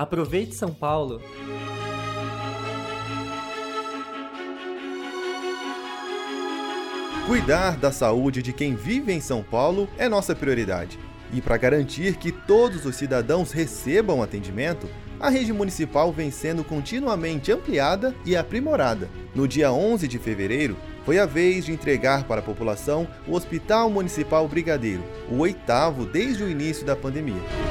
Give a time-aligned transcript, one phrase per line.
[0.00, 1.20] Aproveite São Paulo!
[7.26, 10.98] Cuidar da saúde de quem vive em São Paulo é nossa prioridade.
[11.34, 14.88] E para garantir que todos os cidadãos recebam atendimento,
[15.20, 19.06] a rede municipal vem sendo continuamente ampliada e aprimorada.
[19.34, 23.90] No dia 11 de fevereiro, foi a vez de entregar para a população o Hospital
[23.90, 27.69] Municipal Brigadeiro, o oitavo desde o início da pandemia.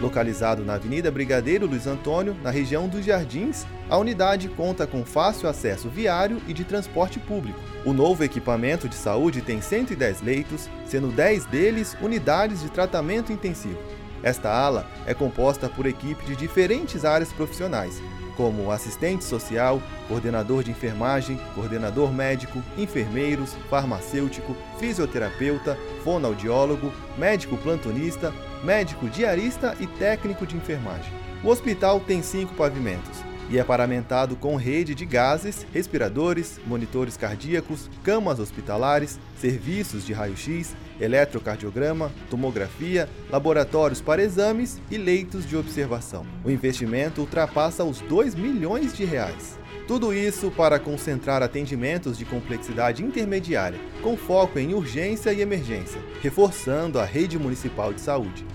[0.00, 5.48] Localizado na Avenida Brigadeiro Luiz Antônio, na região dos Jardins, a unidade conta com fácil
[5.48, 7.60] acesso viário e de transporte público.
[7.84, 13.78] O novo equipamento de saúde tem 110 leitos, sendo 10 deles unidades de tratamento intensivo.
[14.22, 18.02] Esta ala é composta por equipe de diferentes áreas profissionais,
[18.36, 29.08] como assistente social, coordenador de enfermagem, coordenador médico, enfermeiros, farmacêutico, fisioterapeuta, fonoaudiólogo, médico plantonista, médico
[29.08, 31.12] diarista e técnico de enfermagem.
[31.42, 37.90] O hospital tem cinco pavimentos e é paramentado com rede de gases, respiradores, monitores cardíacos,
[38.04, 46.24] camas hospitalares, serviços de raio-x, eletrocardiograma, tomografia, laboratórios para exames e leitos de observação.
[46.44, 49.58] O investimento ultrapassa os 2 milhões de reais.
[49.88, 57.00] Tudo isso para concentrar atendimentos de complexidade intermediária, com foco em urgência e emergência, reforçando
[57.00, 58.46] a rede municipal de saúde.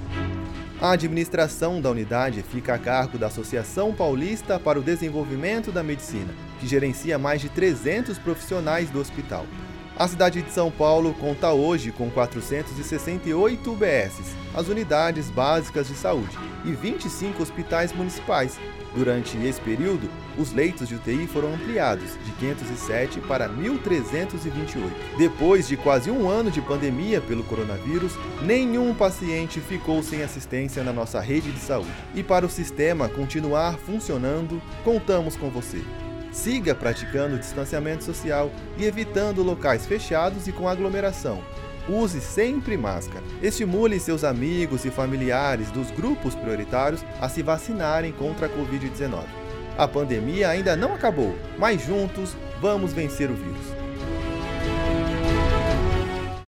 [0.81, 6.33] A administração da unidade fica a cargo da Associação Paulista para o Desenvolvimento da Medicina,
[6.59, 9.45] que gerencia mais de 300 profissionais do hospital.
[9.97, 16.37] A cidade de São Paulo conta hoje com 468 UBSs, as unidades básicas de saúde,
[16.65, 18.59] e 25 hospitais municipais.
[18.93, 24.91] Durante esse período, os leitos de UTI foram ampliados de 507 para 1.328.
[25.17, 30.91] Depois de quase um ano de pandemia pelo coronavírus, nenhum paciente ficou sem assistência na
[30.91, 31.91] nossa rede de saúde.
[32.13, 35.81] E para o sistema continuar funcionando, contamos com você.
[36.35, 41.41] Siga praticando distanciamento social e evitando locais fechados e com aglomeração.
[41.87, 43.23] Use sempre máscara.
[43.41, 49.23] Estimule seus amigos e familiares dos grupos prioritários a se vacinarem contra a Covid-19.
[49.77, 53.84] A pandemia ainda não acabou, mas juntos vamos vencer o vírus.